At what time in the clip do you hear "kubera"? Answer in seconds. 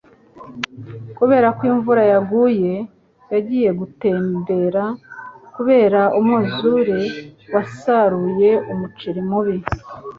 1.17-1.47, 5.55-6.01